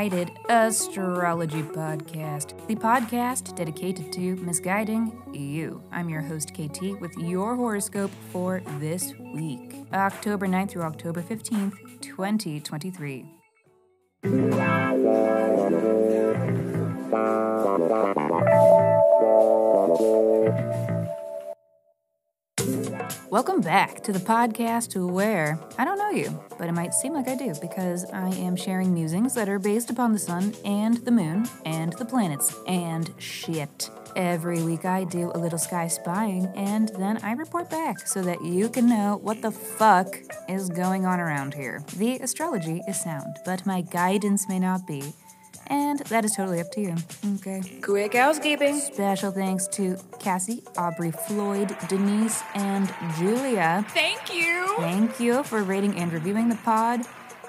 Misguided 0.00 0.38
Astrology 0.48 1.62
Podcast, 1.62 2.66
the 2.68 2.74
podcast 2.74 3.54
dedicated 3.54 4.10
to 4.14 4.34
misguiding 4.36 5.12
you. 5.34 5.82
I'm 5.92 6.08
your 6.08 6.22
host, 6.22 6.54
KT, 6.54 6.98
with 7.02 7.14
your 7.18 7.54
horoscope 7.54 8.10
for 8.32 8.62
this 8.78 9.12
week, 9.34 9.74
October 9.92 10.46
9th 10.46 10.70
through 10.70 10.84
October 10.84 11.20
15th, 11.20 12.00
2023. 12.00 13.26
Welcome 23.30 23.60
back 23.60 24.02
to 24.02 24.12
the 24.12 24.18
podcast 24.18 24.96
where 25.08 25.56
I 25.78 25.84
don't 25.84 25.98
know 25.98 26.10
you, 26.10 26.42
but 26.58 26.68
it 26.68 26.72
might 26.72 26.92
seem 26.92 27.12
like 27.12 27.28
I 27.28 27.36
do 27.36 27.54
because 27.60 28.04
I 28.06 28.28
am 28.30 28.56
sharing 28.56 28.92
musings 28.92 29.34
that 29.34 29.48
are 29.48 29.60
based 29.60 29.88
upon 29.88 30.12
the 30.12 30.18
sun 30.18 30.52
and 30.64 30.96
the 30.96 31.12
moon 31.12 31.48
and 31.64 31.92
the 31.92 32.04
planets 32.04 32.52
and 32.66 33.14
shit. 33.18 33.88
Every 34.16 34.64
week 34.64 34.84
I 34.84 35.04
do 35.04 35.30
a 35.32 35.38
little 35.38 35.60
sky 35.60 35.86
spying 35.86 36.46
and 36.56 36.88
then 36.98 37.18
I 37.18 37.34
report 37.34 37.70
back 37.70 38.00
so 38.00 38.20
that 38.22 38.44
you 38.44 38.68
can 38.68 38.88
know 38.88 39.20
what 39.22 39.42
the 39.42 39.52
fuck 39.52 40.18
is 40.48 40.68
going 40.68 41.06
on 41.06 41.20
around 41.20 41.54
here. 41.54 41.84
The 41.98 42.16
astrology 42.16 42.82
is 42.88 43.00
sound, 43.00 43.36
but 43.44 43.64
my 43.64 43.82
guidance 43.82 44.48
may 44.48 44.58
not 44.58 44.88
be 44.88 45.04
and 45.70 46.00
that 46.00 46.24
is 46.24 46.32
totally 46.36 46.60
up 46.60 46.70
to 46.72 46.80
you. 46.80 46.94
Okay. 47.36 47.62
Quick 47.80 48.14
housekeeping. 48.14 48.78
Special 48.78 49.30
thanks 49.30 49.66
to 49.68 49.96
Cassie, 50.18 50.62
Aubrey, 50.76 51.12
Floyd, 51.12 51.74
Denise, 51.88 52.42
and 52.54 52.92
Julia. 53.16 53.86
Thank 53.90 54.34
you. 54.34 54.74
Thank 54.78 55.20
you 55.20 55.42
for 55.44 55.62
rating 55.62 55.96
and 55.96 56.12
reviewing 56.12 56.48
the 56.48 56.56
pod. 56.56 57.00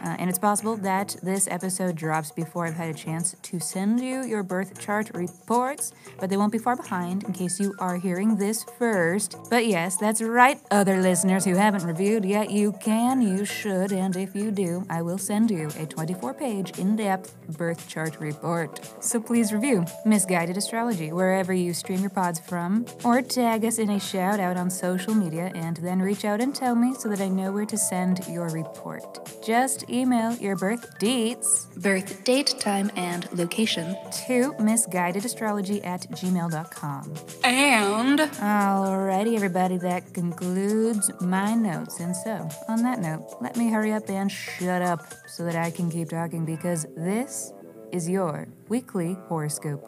Uh, 0.04 0.16
and 0.18 0.30
it's 0.30 0.40
possible 0.40 0.76
that 0.78 1.16
this 1.22 1.48
episode 1.50 1.96
drops 1.96 2.32
before 2.32 2.66
I've 2.66 2.74
had 2.74 2.90
a 2.90 2.98
chance 2.98 3.36
to 3.42 3.60
send 3.60 4.00
you 4.00 4.24
your 4.26 4.42
birth 4.42 4.80
chart 4.80 5.12
reports, 5.14 5.94
but 6.20 6.30
they 6.30 6.38
won't 6.38 6.52
be 6.52 6.58
far 6.58 6.76
behind 6.76 7.24
in 7.24 7.34
case 7.34 7.60
you 7.60 7.76
are 7.80 7.98
hearing 7.98 8.38
this 8.38 8.64
first. 8.80 9.38
But 9.50 9.68
yes, 9.68 9.98
that's 9.98 10.22
right, 10.22 10.60
other 10.72 11.02
listeners 11.02 11.46
who 11.46 11.56
haven't 11.56 11.84
reviewed 11.84 12.26
yet, 12.26 12.50
you 12.50 12.72
can, 12.74 13.22
you 13.22 13.46
should, 13.46 13.92
and 13.92 14.16
if 14.16 14.36
you 14.36 14.50
do, 14.50 14.86
I 14.90 15.02
will 15.02 15.18
send 15.20 15.52
you 15.52 15.70
a 15.78 15.86
24 15.86 16.34
page, 16.34 16.80
in 16.80 16.96
depth 16.96 17.36
birth 17.58 17.88
chart 17.88 18.20
report. 18.20 18.80
So 19.02 19.20
please 19.20 19.54
review 19.54 19.86
Misguided 20.06 20.58
Astrology 20.58 21.12
wherever 21.12 21.54
you 21.54 21.74
stream 21.74 22.00
your 22.00 22.10
pods 22.10 22.40
from, 22.40 22.86
or 23.04 23.22
tag 23.22 23.66
us 23.66 23.78
in 23.78 23.90
a 23.92 24.00
shout 24.00 24.40
out 24.40 24.58
on 24.58 24.70
social 24.70 25.14
media, 25.14 25.52
and 25.54 25.78
then 25.78 26.02
reach 26.02 26.26
out 26.26 26.42
and 26.42 26.56
tell 26.56 26.76
me 26.76 26.96
so 26.96 27.10
that 27.10 27.22
I 27.22 27.28
know 27.28 27.52
where 27.52 27.66
to 27.66 27.78
send 27.78 28.26
your 28.28 28.50
report. 28.50 29.30
Just 29.46 29.84
email 29.92 30.34
your 30.36 30.56
birth 30.56 30.97
dates, 31.00 31.67
birth 31.78 32.23
date, 32.23 32.56
time, 32.59 32.92
and 32.95 33.28
location 33.34 33.95
to 34.28 34.53
misguidedastrology 34.53 35.86
at 35.86 36.09
gmail.com. 36.11 37.14
And 37.44 38.20
alrighty, 38.20 39.36
everybody, 39.36 39.78
that 39.78 40.14
concludes 40.14 41.11
my 41.22 41.53
notes. 41.53 42.00
And 42.00 42.16
so, 42.16 42.48
on 42.67 42.83
that 42.83 43.00
note, 43.00 43.38
let 43.42 43.58
me 43.58 43.70
hurry 43.70 43.92
up 43.92 44.09
and 44.09 44.31
shut 44.31 44.81
up 44.81 45.02
so 45.28 45.44
that 45.45 45.56
I 45.56 45.72
can 45.72 45.89
keep 45.89 46.09
talking 46.09 46.45
because 46.45 46.86
this 46.95 47.53
is 47.92 48.09
your 48.09 48.48
weekly 48.70 49.17
horoscope. 49.28 49.88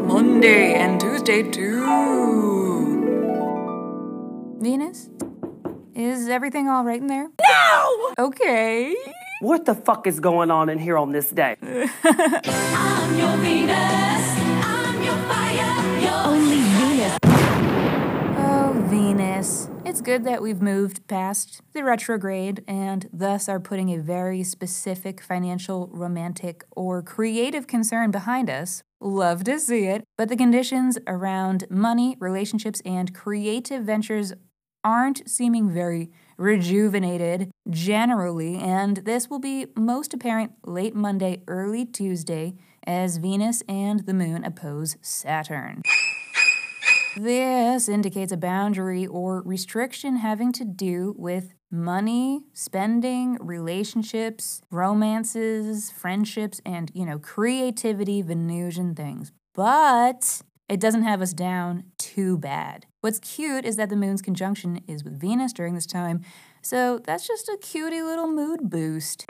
Monday 0.00 0.74
and 0.74 1.00
Tuesday 1.00 1.42
too. 1.42 2.72
Venus? 4.60 5.08
Is 6.02 6.28
everything 6.28 6.68
all 6.68 6.82
right 6.82 7.00
in 7.00 7.06
there? 7.06 7.28
No! 7.40 8.12
Okay. 8.18 8.96
What 9.40 9.66
the 9.66 9.74
fuck 9.76 10.08
is 10.08 10.18
going 10.18 10.50
on 10.50 10.68
in 10.68 10.80
here 10.80 10.98
on 10.98 11.12
this 11.12 11.30
day? 11.30 11.54
I'm 11.62 13.16
your 13.16 13.36
Venus. 13.36 14.36
I'm 14.66 15.00
your 15.00 15.14
fire. 15.30 16.00
Your 16.00 16.26
Only 16.26 16.56
Venus. 16.56 17.18
Oh, 18.36 18.84
Venus. 18.88 19.68
It's 19.84 20.00
good 20.00 20.24
that 20.24 20.42
we've 20.42 20.60
moved 20.60 21.06
past 21.06 21.60
the 21.72 21.84
retrograde 21.84 22.64
and 22.66 23.08
thus 23.12 23.48
are 23.48 23.60
putting 23.60 23.90
a 23.90 24.00
very 24.00 24.42
specific 24.42 25.20
financial, 25.20 25.88
romantic, 25.92 26.64
or 26.72 27.00
creative 27.02 27.68
concern 27.68 28.10
behind 28.10 28.50
us. 28.50 28.82
Love 29.00 29.44
to 29.44 29.60
see 29.60 29.84
it. 29.84 30.02
But 30.18 30.28
the 30.28 30.36
conditions 30.36 30.98
around 31.06 31.66
money, 31.70 32.16
relationships, 32.18 32.82
and 32.84 33.14
creative 33.14 33.84
ventures 33.84 34.32
aren't 34.84 35.28
seeming 35.28 35.70
very 35.70 36.10
rejuvenated 36.36 37.50
generally, 37.70 38.56
and 38.56 38.98
this 38.98 39.30
will 39.30 39.38
be 39.38 39.66
most 39.76 40.12
apparent 40.12 40.52
late 40.66 40.94
Monday, 40.94 41.42
early 41.46 41.84
Tuesday, 41.84 42.54
as 42.84 43.18
Venus 43.18 43.62
and 43.68 44.06
the 44.06 44.14
Moon 44.14 44.44
oppose 44.44 44.96
Saturn. 45.02 45.82
This 47.16 47.88
indicates 47.88 48.32
a 48.32 48.38
boundary 48.38 49.06
or 49.06 49.42
restriction 49.42 50.16
having 50.16 50.50
to 50.52 50.64
do 50.64 51.14
with 51.18 51.52
money, 51.70 52.44
spending, 52.54 53.36
relationships, 53.40 54.62
romances, 54.70 55.90
friendships, 55.90 56.60
and, 56.64 56.90
you 56.94 57.04
know, 57.04 57.18
creativity, 57.18 58.22
Venusian 58.22 58.94
things. 58.94 59.30
But 59.54 60.42
it 60.72 60.80
doesn't 60.80 61.02
have 61.02 61.20
us 61.20 61.34
down 61.34 61.84
too 61.98 62.38
bad. 62.38 62.86
What's 63.02 63.18
cute 63.18 63.66
is 63.66 63.76
that 63.76 63.90
the 63.90 63.96
moon's 63.96 64.22
conjunction 64.22 64.80
is 64.88 65.04
with 65.04 65.20
Venus 65.20 65.52
during 65.52 65.74
this 65.74 65.84
time, 65.84 66.22
so 66.62 66.98
that's 66.98 67.28
just 67.28 67.46
a 67.50 67.58
cutie 67.60 68.00
little 68.00 68.26
mood 68.26 68.70
boost. 68.70 69.26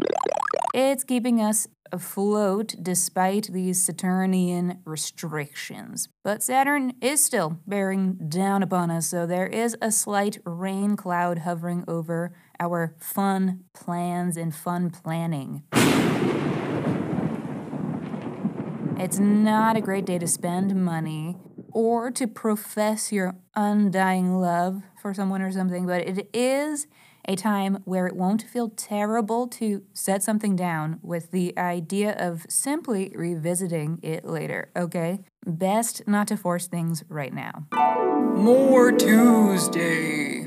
It's 0.72 1.02
keeping 1.02 1.40
us 1.40 1.66
afloat 1.90 2.76
despite 2.80 3.48
these 3.52 3.84
Saturnian 3.84 4.82
restrictions. 4.84 6.08
But 6.22 6.44
Saturn 6.44 6.94
is 7.00 7.24
still 7.24 7.58
bearing 7.66 8.28
down 8.28 8.62
upon 8.62 8.92
us, 8.92 9.08
so 9.08 9.26
there 9.26 9.48
is 9.48 9.76
a 9.82 9.90
slight 9.90 10.38
rain 10.46 10.94
cloud 10.94 11.38
hovering 11.38 11.84
over 11.88 12.32
our 12.60 12.94
fun 13.00 13.64
plans 13.74 14.36
and 14.36 14.54
fun 14.54 14.90
planning. 14.90 15.64
It's 19.02 19.18
not 19.18 19.76
a 19.76 19.80
great 19.80 20.04
day 20.04 20.20
to 20.20 20.28
spend 20.28 20.76
money 20.76 21.36
or 21.72 22.12
to 22.12 22.28
profess 22.28 23.10
your 23.10 23.34
undying 23.56 24.38
love 24.38 24.84
for 25.00 25.12
someone 25.12 25.42
or 25.42 25.50
something, 25.50 25.88
but 25.88 26.02
it 26.02 26.30
is 26.32 26.86
a 27.26 27.34
time 27.34 27.82
where 27.84 28.06
it 28.06 28.14
won't 28.14 28.42
feel 28.42 28.68
terrible 28.68 29.48
to 29.48 29.82
set 29.92 30.22
something 30.22 30.54
down 30.54 31.00
with 31.02 31.32
the 31.32 31.52
idea 31.58 32.12
of 32.12 32.46
simply 32.48 33.10
revisiting 33.16 33.98
it 34.04 34.24
later, 34.24 34.70
okay? 34.76 35.18
Best 35.44 36.06
not 36.06 36.28
to 36.28 36.36
force 36.36 36.68
things 36.68 37.02
right 37.08 37.34
now. 37.34 37.66
More 38.36 38.92
Tuesday. 38.92 40.41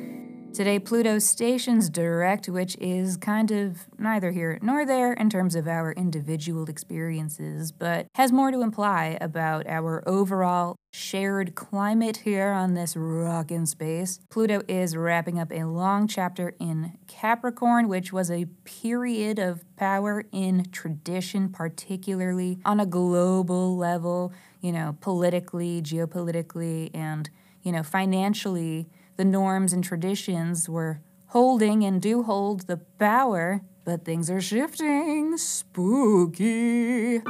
Today, 0.56 0.80
Pluto 0.80 1.20
stations 1.20 1.90
direct, 1.90 2.48
which 2.48 2.78
is 2.80 3.18
kind 3.18 3.52
of 3.52 3.90
neither 3.98 4.32
here 4.32 4.58
nor 4.62 4.86
there 4.86 5.12
in 5.12 5.30
terms 5.30 5.54
of 5.54 5.68
our 5.68 5.92
individual 5.92 6.70
experiences, 6.70 7.74
but 7.74 8.08
has 8.16 8.32
more 8.32 8.52
to 8.52 8.62
imply 8.62 9.18
about 9.20 9.68
our 9.68 10.02
overall 10.08 10.78
shared 10.94 11.56
climate 11.56 12.22
here 12.24 12.54
on 12.54 12.74
this 12.74 12.96
rock 12.96 13.52
in 13.52 13.66
space. 13.66 14.22
Pluto 14.30 14.62
is 14.70 14.96
wrapping 14.96 15.38
up 15.38 15.52
a 15.52 15.66
long 15.66 16.08
chapter 16.08 16.56
in 16.58 16.94
Capricorn, 17.06 17.90
which 17.90 18.14
was 18.14 18.32
a 18.32 18.46
period 18.64 19.38
of 19.40 19.66
power 19.76 20.24
in 20.32 20.72
tradition, 20.72 21.50
particularly 21.50 22.60
on 22.64 22.80
a 22.80 22.86
global 22.86 23.76
level, 23.76 24.32
you 24.62 24.72
know, 24.72 24.96
politically, 25.02 25.82
geopolitically, 25.82 26.92
and, 26.94 27.30
you 27.62 27.74
know, 27.74 27.84
financially 27.84 28.88
the 29.18 29.26
norms 29.26 29.74
and 29.74 29.84
traditions 29.84 30.68
were 30.68 31.02
holding 31.28 31.84
and 31.84 32.02
do 32.02 32.24
hold 32.24 32.68
the 32.68 32.78
power, 32.78 33.62
but 33.84 34.06
things 34.06 34.30
are 34.30 34.42
shifting. 34.42 35.38
Spooky. 35.38 37.22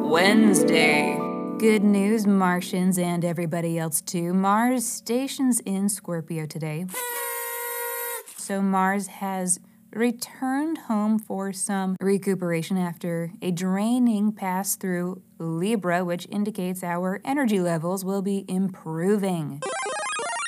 Wednesday. 0.00 1.18
Good 1.58 1.84
news, 1.84 2.26
Martians 2.26 2.98
and 2.98 3.24
everybody 3.24 3.78
else 3.78 4.00
too. 4.00 4.34
Mars 4.34 4.84
stations 4.84 5.60
in 5.60 5.88
Scorpio 5.88 6.44
today. 6.46 6.86
So 8.36 8.60
Mars 8.60 9.06
has 9.06 9.60
returned 9.92 10.78
home 10.78 11.18
for 11.18 11.52
some 11.52 11.96
recuperation 12.00 12.76
after 12.78 13.32
a 13.40 13.50
draining 13.52 14.32
pass 14.32 14.74
through 14.74 15.22
Libra, 15.38 16.04
which 16.04 16.26
indicates 16.30 16.82
our 16.82 17.20
energy 17.24 17.60
levels 17.60 18.04
will 18.04 18.22
be 18.22 18.44
improving. 18.48 19.60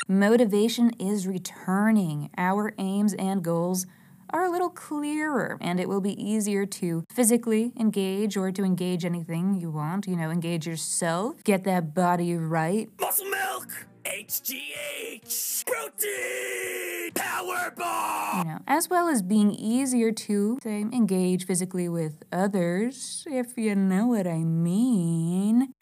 Motivation 0.06 0.90
is 1.00 1.26
returning. 1.26 2.28
Our 2.36 2.74
aims 2.76 3.14
and 3.14 3.42
goals 3.42 3.86
are 4.28 4.44
a 4.44 4.50
little 4.50 4.68
clearer 4.68 5.56
and 5.62 5.80
it 5.80 5.88
will 5.88 6.02
be 6.02 6.12
easier 6.22 6.66
to 6.66 7.06
physically 7.10 7.72
engage 7.80 8.36
or 8.36 8.52
to 8.52 8.64
engage 8.64 9.06
anything 9.06 9.54
you 9.54 9.70
want. 9.70 10.06
You 10.06 10.16
know, 10.16 10.30
engage 10.30 10.66
yourself, 10.66 11.42
get 11.44 11.64
that 11.64 11.94
body 11.94 12.36
right. 12.36 12.90
Muscle 13.00 13.24
milk, 13.30 13.86
HGH, 14.04 15.64
protein, 15.64 17.12
power 17.14 17.72
bar. 17.74 18.38
You 18.40 18.44
know, 18.44 18.58
as 18.66 18.90
well 18.90 19.08
as 19.08 19.22
being 19.22 19.52
easier 19.52 20.12
to 20.12 20.58
say, 20.62 20.80
engage 20.82 21.46
physically 21.46 21.88
with 21.88 22.24
others, 22.30 23.26
if 23.30 23.56
you 23.56 23.74
know 23.74 24.08
what 24.08 24.26
I 24.26 24.44
mean. 24.44 25.72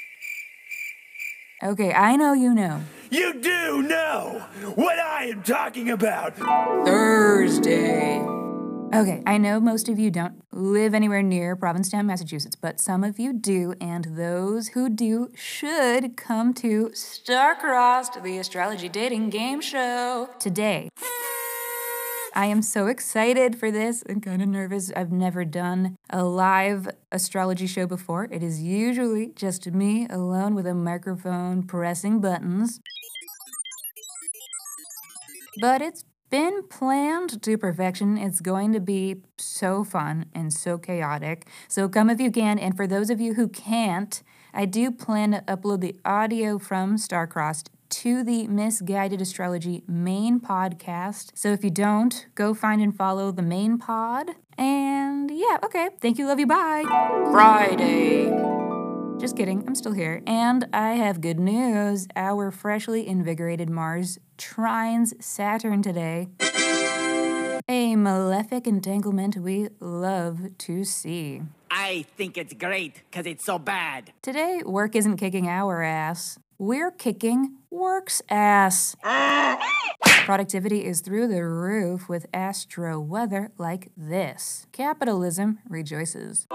Okay, 1.62 1.93
I 1.93 2.17
know 2.17 2.32
you 2.32 2.53
know. 2.53 2.81
You 3.09 3.35
do 3.41 3.82
know 3.82 4.44
what 4.75 4.99
I 4.99 5.26
am 5.26 5.44
talking 5.44 5.91
about. 5.91 6.37
Thursday. 6.85 8.19
Okay, 8.93 9.23
I 9.25 9.38
know 9.38 9.61
most 9.61 9.88
of 9.88 9.97
you 9.97 10.11
don't 10.11 10.43
live 10.50 10.93
anywhere 10.93 11.23
near 11.23 11.55
Provincetown, 11.55 12.05
Massachusetts, 12.06 12.56
but 12.56 12.81
some 12.81 13.05
of 13.05 13.20
you 13.20 13.32
do, 13.32 13.75
and 13.81 14.06
those 14.17 14.69
who 14.69 14.88
do 14.88 15.31
should 15.37 16.17
come 16.17 16.53
to 16.55 16.91
Starcrossed, 16.94 18.20
the 18.25 18.38
astrology 18.38 18.88
dating 18.88 19.31
game 19.31 19.61
show 19.61 20.31
today. 20.41 20.88
I 22.34 22.46
am 22.46 22.62
so 22.62 22.87
excited 22.87 23.58
for 23.58 23.70
this 23.70 24.02
and 24.02 24.23
kind 24.23 24.40
of 24.40 24.49
nervous. 24.49 24.90
I've 24.96 25.12
never 25.12 25.44
done 25.44 25.96
a 26.08 26.25
live 26.25 26.88
astrology 27.11 27.67
show 27.67 27.87
before. 27.87 28.25
It 28.31 28.43
is 28.43 28.62
usually 28.62 29.32
just 29.37 29.67
me 29.70 30.06
alone 30.08 30.55
with 30.55 30.67
a 30.67 30.75
microphone 30.75 31.62
pressing 31.62 32.20
buttons. 32.20 32.81
But 35.61 35.82
it's 35.82 36.05
been 36.31 36.62
planned 36.69 37.43
to 37.43 37.58
perfection. 37.58 38.17
It's 38.17 38.40
going 38.40 38.73
to 38.73 38.81
be 38.81 39.17
so 39.37 39.84
fun 39.84 40.25
and 40.34 40.50
so 40.50 40.79
chaotic. 40.79 41.46
So 41.69 41.87
come 41.88 42.08
if 42.08 42.19
you 42.19 42.31
can. 42.31 42.58
And 42.58 42.75
for 42.75 42.87
those 42.87 43.11
of 43.11 43.20
you 43.20 43.34
who 43.34 43.49
can't, 43.49 44.23
I 44.55 44.64
do 44.64 44.90
plan 44.90 45.32
to 45.32 45.40
upload 45.43 45.81
the 45.81 45.96
audio 46.06 46.58
from 46.58 46.96
Starcrossed 46.96 47.69
to 47.93 48.25
the 48.25 48.49
Misguided 48.49 49.21
Astrology 49.21 49.85
main 49.87 50.41
podcast. 50.41 51.33
So 51.35 51.53
if 51.53 51.62
you 51.62 51.69
don't, 51.69 52.27
go 52.35 52.55
find 52.55 52.81
and 52.81 52.97
follow 52.97 53.31
the 53.31 53.43
main 53.43 53.77
pod. 53.77 54.31
And 54.56 55.31
yeah, 55.31 55.59
okay. 55.62 55.91
Thank 56.00 56.19
you, 56.19 56.27
love 56.27 56.41
you, 56.41 56.47
bye. 56.47 56.85
Friday. 57.31 58.31
Just 59.21 59.37
kidding, 59.37 59.62
I'm 59.67 59.75
still 59.75 59.93
here. 59.93 60.23
And 60.27 60.67
I 60.73 60.94
have 60.94 61.21
good 61.21 61.39
news. 61.39 62.09
Our 62.17 62.50
freshly 62.50 63.06
invigorated 63.06 63.69
Mars 63.69 64.19
trines 64.39 65.23
Saturn 65.23 65.83
today. 65.83 66.29
A 67.69 67.94
malefic 67.94 68.67
entanglement 68.67 69.37
we 69.37 69.69
love 69.81 70.56
to 70.59 70.85
see. 70.85 71.43
I 71.71 72.06
think 72.17 72.37
it's 72.37 72.55
great 72.55 73.03
because 73.11 73.27
it's 73.27 73.44
so 73.44 73.59
bad. 73.59 74.12
Today, 74.23 74.62
work 74.65 74.97
isn't 74.97 75.19
kicking 75.19 75.47
our 75.47 75.83
ass. 75.83 76.39
We're 76.58 76.90
kicking 76.90 77.56
work's 77.70 78.22
ass. 78.28 78.94
Productivity 80.25 80.84
is 80.84 81.00
through 81.00 81.28
the 81.28 81.44
roof 81.44 82.08
with 82.08 82.26
astro 82.32 83.00
weather 83.00 83.50
like 83.58 83.90
this. 83.96 84.66
Capitalism 84.72 85.58
rejoices. 85.69 86.46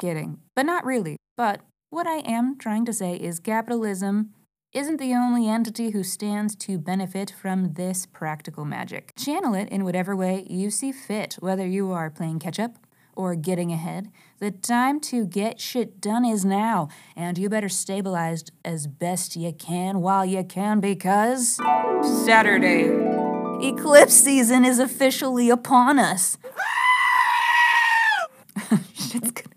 Kidding, 0.00 0.38
but 0.56 0.66
not 0.66 0.84
really. 0.84 1.16
But 1.36 1.60
what 1.90 2.06
I 2.06 2.18
am 2.18 2.58
trying 2.58 2.84
to 2.86 2.92
say 2.92 3.14
is 3.14 3.38
capitalism 3.38 4.30
isn't 4.72 4.96
the 4.96 5.14
only 5.14 5.48
entity 5.48 5.90
who 5.90 6.02
stands 6.02 6.56
to 6.56 6.78
benefit 6.78 7.30
from 7.30 7.74
this 7.74 8.06
practical 8.06 8.64
magic. 8.64 9.12
Channel 9.16 9.54
it 9.54 9.68
in 9.68 9.84
whatever 9.84 10.16
way 10.16 10.46
you 10.48 10.70
see 10.70 10.92
fit, 10.92 11.34
whether 11.40 11.66
you 11.66 11.92
are 11.92 12.10
playing 12.10 12.38
catch 12.38 12.58
up 12.58 12.78
or 13.14 13.34
getting 13.34 13.72
ahead. 13.72 14.10
The 14.38 14.50
time 14.50 15.00
to 15.00 15.26
get 15.26 15.60
shit 15.60 16.00
done 16.00 16.24
is 16.24 16.44
now, 16.44 16.88
and 17.14 17.38
you 17.38 17.48
better 17.48 17.68
stabilize 17.68 18.44
as 18.64 18.86
best 18.86 19.36
you 19.36 19.52
can 19.52 20.00
while 20.00 20.24
you 20.24 20.42
can 20.44 20.80
because 20.80 21.56
Saturday. 22.24 22.88
eclipse 23.66 24.14
season 24.14 24.64
is 24.64 24.78
officially 24.78 25.50
upon 25.50 25.98
us. 25.98 26.38
Shit's 28.94 29.30
gonna 29.30 29.52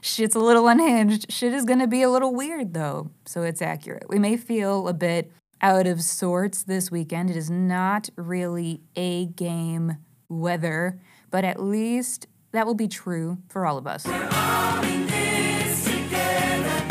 shit's 0.00 0.34
a 0.34 0.40
little 0.40 0.68
unhinged. 0.68 1.30
Shit 1.30 1.52
is 1.52 1.64
gonna 1.64 1.86
be 1.86 2.02
a 2.02 2.10
little 2.10 2.34
weird 2.34 2.74
though, 2.74 3.10
so 3.24 3.42
it's 3.42 3.62
accurate. 3.62 4.04
We 4.08 4.18
may 4.18 4.36
feel 4.36 4.88
a 4.88 4.92
bit 4.94 5.32
out 5.62 5.86
of 5.86 6.02
sorts 6.02 6.62
this 6.62 6.90
weekend. 6.90 7.30
It 7.30 7.36
is 7.36 7.50
not 7.50 8.10
really 8.16 8.80
a 8.96 9.26
game 9.26 9.96
weather, 10.28 11.00
but 11.30 11.44
at 11.44 11.62
least 11.62 12.26
that 12.52 12.66
will 12.66 12.74
be 12.74 12.88
true 12.88 13.38
for 13.48 13.66
all 13.66 13.78
of 13.78 13.86
us. 13.86 14.04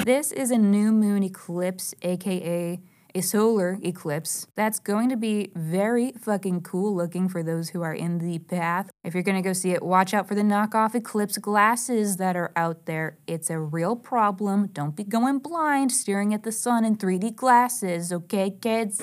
This 0.06 0.31
is 0.31 0.51
a 0.51 0.57
new 0.57 0.91
moon 0.91 1.23
eclipse, 1.23 1.94
aka 2.01 2.79
a 3.15 3.21
solar 3.21 3.79
eclipse. 3.83 4.47
That's 4.56 4.79
going 4.79 5.09
to 5.09 5.17
be 5.17 5.51
very 5.56 6.11
fucking 6.11 6.61
cool 6.61 6.95
looking 6.95 7.27
for 7.29 7.44
those 7.44 7.69
who 7.69 7.81
are 7.81 7.94
in 7.94 8.19
the 8.19 8.39
path. 8.39 8.91
If 9.03 9.13
you're 9.13 9.23
gonna 9.23 9.41
go 9.41 9.53
see 9.53 9.71
it, 9.71 9.83
watch 9.83 10.13
out 10.13 10.27
for 10.27 10.35
the 10.35 10.41
knockoff 10.41 10.95
eclipse 10.95 11.38
glasses 11.38 12.17
that 12.17 12.35
are 12.35 12.51
out 12.55 12.85
there. 12.85 13.17
It's 13.27 13.50
a 13.50 13.59
real 13.59 13.95
problem. 13.95 14.67
Don't 14.67 14.95
be 14.95 15.03
going 15.03 15.39
blind 15.39 15.91
staring 15.91 16.33
at 16.33 16.44
the 16.44 16.51
sun 16.51 16.85
in 16.85 16.97
3D 16.97 17.35
glasses, 17.35 18.13
okay, 18.13 18.51
kids? 18.51 19.01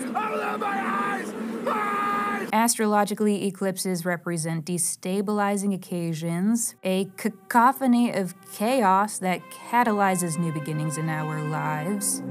Astrologically, 2.52 3.46
eclipses 3.46 4.04
represent 4.04 4.64
destabilizing 4.64 5.74
occasions, 5.74 6.74
a 6.82 7.08
cacophony 7.16 8.10
of 8.12 8.34
chaos 8.52 9.18
that 9.18 9.40
catalyzes 9.50 10.38
new 10.38 10.52
beginnings 10.52 10.96
in 10.96 11.08
our 11.08 11.42
lives. 11.48 12.22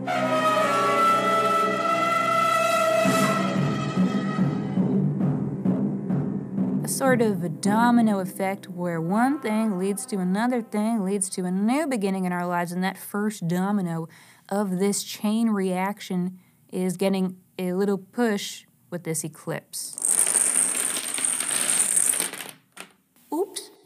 A 6.84 6.88
sort 6.88 7.22
of 7.22 7.44
a 7.44 7.50
domino 7.50 8.20
effect 8.20 8.70
where 8.70 9.02
one 9.02 9.40
thing 9.42 9.78
leads 9.78 10.06
to 10.08 10.18
another 10.18 10.62
thing, 10.62 11.04
leads 11.04 11.30
to 11.32 11.46
a 11.46 11.52
new 11.52 11.88
beginning 11.88 12.26
in 12.26 12.32
our 12.32 12.48
lives, 12.48 12.72
and 12.72 12.84
that 12.84 12.98
first 12.98 13.48
domino 13.48 14.08
of 14.50 14.80
this 14.80 15.04
chain 15.04 15.50
reaction 15.50 16.40
is 16.72 16.98
getting 16.98 17.38
a 17.58 17.74
little 17.74 17.98
push 17.98 18.66
with 18.90 19.04
this 19.04 19.24
eclipse. 19.24 20.05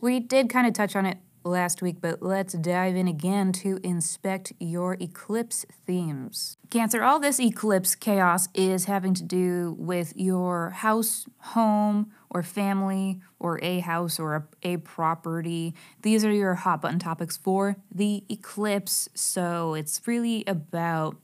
We 0.01 0.21
did 0.21 0.49
kind 0.49 0.65
of 0.65 0.73
touch 0.73 0.95
on 0.95 1.05
it 1.05 1.17
last 1.43 1.81
week, 1.81 1.97
but 1.99 2.21
let's 2.21 2.53
dive 2.53 2.95
in 2.95 3.07
again 3.07 3.51
to 3.53 3.79
inspect 3.83 4.53
your 4.59 4.95
eclipse 5.01 5.65
themes. 5.85 6.57
Cancer, 6.69 7.03
all 7.03 7.19
this 7.19 7.39
eclipse 7.39 7.95
chaos 7.95 8.47
is 8.53 8.85
having 8.85 9.13
to 9.15 9.23
do 9.23 9.75
with 9.77 10.13
your 10.15 10.69
house, 10.69 11.25
home, 11.39 12.11
or 12.29 12.43
family, 12.43 13.19
or 13.39 13.59
a 13.61 13.79
house 13.79 14.19
or 14.19 14.35
a, 14.35 14.43
a 14.63 14.77
property. 14.77 15.73
These 16.01 16.23
are 16.23 16.31
your 16.31 16.55
hot 16.55 16.81
button 16.81 16.99
topics 16.99 17.35
for 17.35 17.75
the 17.93 18.23
eclipse. 18.29 19.09
So 19.15 19.73
it's 19.73 20.01
really 20.05 20.45
about 20.47 21.17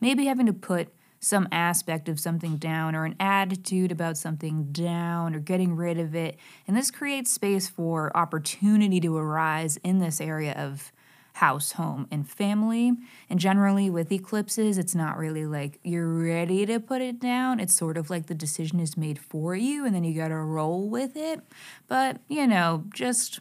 maybe 0.00 0.26
having 0.26 0.46
to 0.46 0.52
put 0.52 0.92
some 1.20 1.46
aspect 1.52 2.08
of 2.08 2.18
something 2.18 2.56
down 2.56 2.96
or 2.96 3.04
an 3.04 3.14
attitude 3.20 3.92
about 3.92 4.16
something 4.16 4.72
down 4.72 5.34
or 5.34 5.38
getting 5.38 5.76
rid 5.76 5.98
of 5.98 6.14
it. 6.14 6.38
And 6.66 6.76
this 6.76 6.90
creates 6.90 7.30
space 7.30 7.68
for 7.68 8.14
opportunity 8.16 9.00
to 9.00 9.16
arise 9.16 9.76
in 9.84 9.98
this 9.98 10.20
area 10.20 10.52
of 10.52 10.90
house, 11.34 11.72
home, 11.72 12.08
and 12.10 12.28
family. 12.28 12.92
And 13.28 13.38
generally, 13.38 13.88
with 13.90 14.10
eclipses, 14.10 14.78
it's 14.78 14.94
not 14.94 15.16
really 15.16 15.46
like 15.46 15.78
you're 15.82 16.08
ready 16.08 16.66
to 16.66 16.80
put 16.80 17.02
it 17.02 17.20
down. 17.20 17.60
It's 17.60 17.74
sort 17.74 17.96
of 17.96 18.10
like 18.10 18.26
the 18.26 18.34
decision 18.34 18.80
is 18.80 18.96
made 18.96 19.18
for 19.18 19.54
you 19.54 19.84
and 19.84 19.94
then 19.94 20.04
you 20.04 20.14
gotta 20.14 20.36
roll 20.36 20.88
with 20.88 21.16
it. 21.16 21.40
But, 21.86 22.20
you 22.28 22.46
know, 22.46 22.84
just 22.92 23.40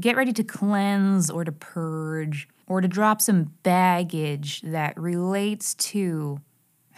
get 0.00 0.16
ready 0.16 0.32
to 0.32 0.44
cleanse 0.44 1.30
or 1.30 1.44
to 1.44 1.52
purge 1.52 2.48
or 2.66 2.80
to 2.80 2.88
drop 2.88 3.20
some 3.20 3.54
baggage 3.62 4.62
that 4.62 4.98
relates 4.98 5.74
to 5.74 6.40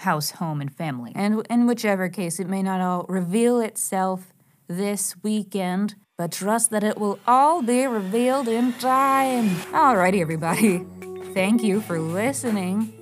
house, 0.01 0.33
home, 0.33 0.61
and 0.61 0.75
family. 0.75 1.13
And 1.15 1.47
in 1.49 1.67
whichever 1.67 2.09
case, 2.09 2.41
it 2.41 2.49
may 2.49 2.63
not 2.63 2.81
all 2.81 3.07
reveal 3.09 3.61
itself 3.61 4.33
this 4.69 5.15
weekend, 5.23 5.95
but 6.17 6.33
trust 6.33 6.71
that 6.71 6.85
it 6.85 6.99
will 6.99 7.19
all 7.27 7.63
be 7.63 7.87
revealed 7.87 8.49
in 8.49 8.73
time. 8.75 9.49
Alrighty, 9.73 10.21
everybody. 10.21 10.87
Thank 11.35 11.63
you 11.63 11.81
for 11.81 12.01
listening 12.01 12.93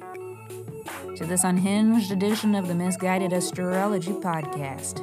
to 1.16 1.24
this 1.26 1.44
unhinged 1.44 2.12
edition 2.12 2.54
of 2.54 2.68
the 2.68 2.74
Misguided 2.74 3.32
Astrology 3.32 4.12
Podcast. 4.12 5.02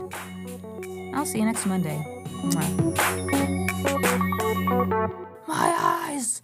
I'll 1.14 1.26
see 1.26 1.40
you 1.40 1.46
next 1.46 1.66
Monday. 1.66 2.04
Mwah. 2.44 3.06
My 5.48 5.76
eyes! 5.78 6.42